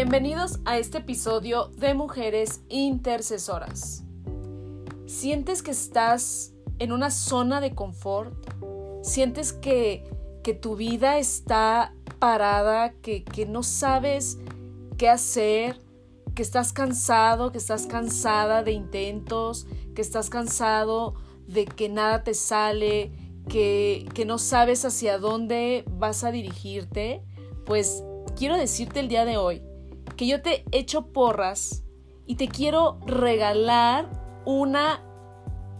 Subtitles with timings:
[0.00, 4.04] Bienvenidos a este episodio de Mujeres Intercesoras.
[5.06, 8.32] ¿Sientes que estás en una zona de confort?
[9.02, 10.08] ¿Sientes que,
[10.44, 14.38] que tu vida está parada, que, que no sabes
[14.98, 15.80] qué hacer,
[16.36, 21.16] que estás cansado, que estás cansada de intentos, que estás cansado
[21.48, 23.10] de que nada te sale,
[23.48, 27.20] que, que no sabes hacia dónde vas a dirigirte?
[27.66, 28.04] Pues
[28.36, 29.67] quiero decirte el día de hoy
[30.18, 31.84] que yo te echo porras
[32.26, 34.10] y te quiero regalar
[34.44, 35.00] una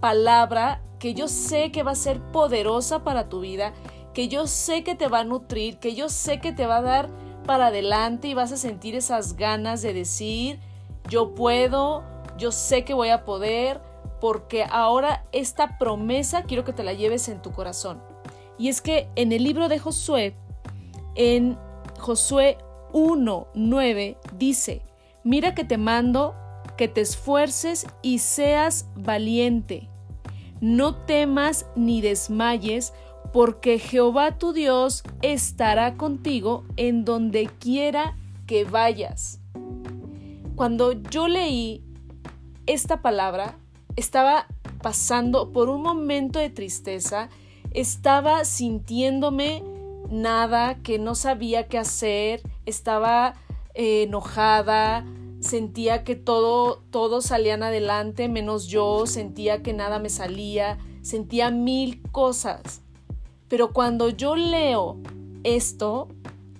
[0.00, 3.72] palabra que yo sé que va a ser poderosa para tu vida,
[4.12, 6.82] que yo sé que te va a nutrir, que yo sé que te va a
[6.82, 7.08] dar
[7.46, 10.60] para adelante y vas a sentir esas ganas de decir,
[11.08, 12.04] yo puedo,
[12.36, 13.80] yo sé que voy a poder,
[14.20, 18.02] porque ahora esta promesa quiero que te la lleves en tu corazón.
[18.58, 20.36] Y es que en el libro de Josué,
[21.14, 21.58] en
[21.98, 22.58] Josué
[22.96, 24.80] 1.9 dice,
[25.22, 26.34] mira que te mando
[26.78, 29.90] que te esfuerces y seas valiente.
[30.62, 32.94] No temas ni desmayes,
[33.34, 39.40] porque Jehová tu Dios estará contigo en donde quiera que vayas.
[40.54, 41.84] Cuando yo leí
[42.64, 43.58] esta palabra,
[43.96, 44.46] estaba
[44.80, 47.28] pasando por un momento de tristeza,
[47.72, 49.62] estaba sintiéndome
[50.10, 53.34] nada, que no sabía qué hacer, estaba
[53.74, 55.04] eh, enojada,
[55.40, 62.02] sentía que todo, todos salían adelante menos yo, sentía que nada me salía, sentía mil
[62.12, 62.82] cosas.
[63.48, 64.98] Pero cuando yo leo
[65.44, 66.08] esto,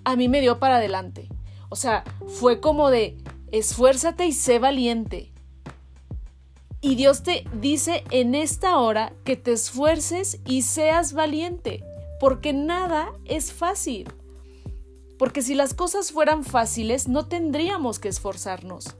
[0.03, 1.29] a mí me dio para adelante.
[1.69, 3.17] O sea, fue como de,
[3.51, 5.33] esfuérzate y sé valiente.
[6.79, 11.83] Y Dios te dice en esta hora que te esfuerces y seas valiente
[12.19, 14.07] porque nada es fácil.
[15.17, 18.95] Porque si las cosas fueran fáciles, no tendríamos que esforzarnos.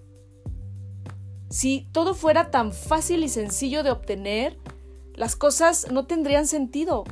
[1.49, 4.57] Si todo fuera tan fácil y sencillo de obtener,
[5.13, 7.03] las cosas no tendrían sentido.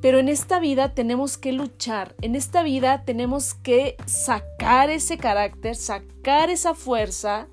[0.00, 5.76] Pero en esta vida tenemos que luchar, en esta vida tenemos que sacar ese carácter,
[5.76, 7.48] sacar esa fuerza,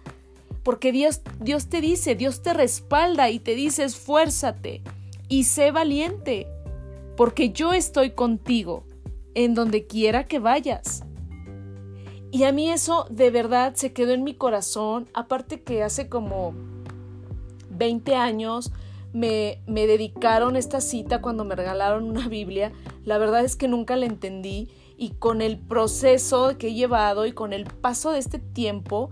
[0.63, 4.81] porque Dios, Dios te dice, Dios te respalda y te dice esfuérzate
[5.27, 6.47] y sé valiente
[7.17, 8.85] porque yo estoy contigo
[9.37, 11.03] en donde quiera que vayas.
[12.31, 16.55] Y a mí eso de verdad se quedó en mi corazón, aparte que hace como
[17.69, 18.71] 20 años
[19.13, 22.71] me, me dedicaron esta cita cuando me regalaron una Biblia,
[23.05, 27.31] la verdad es que nunca la entendí y con el proceso que he llevado y
[27.31, 29.11] con el paso de este tiempo,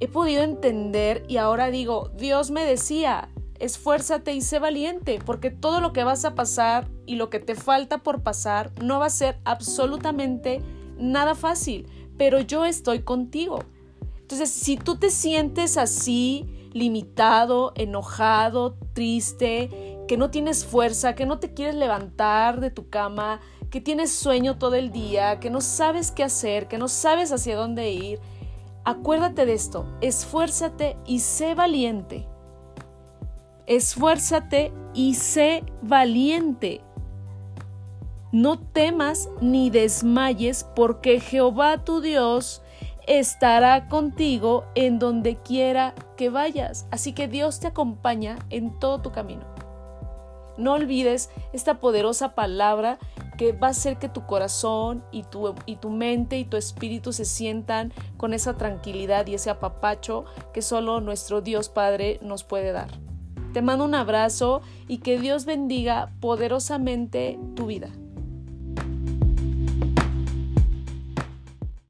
[0.00, 5.80] he podido entender y ahora digo, Dios me decía, esfuérzate y sé valiente, porque todo
[5.80, 9.10] lo que vas a pasar y lo que te falta por pasar no va a
[9.10, 10.62] ser absolutamente
[10.98, 11.86] nada fácil,
[12.16, 13.60] pero yo estoy contigo.
[14.20, 21.38] Entonces, si tú te sientes así, limitado, enojado, triste, que no tienes fuerza, que no
[21.38, 26.10] te quieres levantar de tu cama, que tienes sueño todo el día, que no sabes
[26.10, 28.20] qué hacer, que no sabes hacia dónde ir,
[28.84, 32.26] acuérdate de esto, esfuérzate y sé valiente
[33.68, 36.80] esfuérzate y sé valiente.
[38.32, 42.62] No temas ni desmayes, porque Jehová tu Dios
[43.06, 46.86] estará contigo en donde quiera que vayas.
[46.90, 49.46] Así que Dios te acompaña en todo tu camino.
[50.56, 52.98] No olvides esta poderosa palabra
[53.36, 57.12] que va a hacer que tu corazón y tu, y tu mente y tu espíritu
[57.12, 62.72] se sientan con esa tranquilidad y ese apapacho que solo nuestro Dios Padre nos puede
[62.72, 63.07] dar.
[63.52, 67.90] Te mando un abrazo y que Dios bendiga poderosamente tu vida.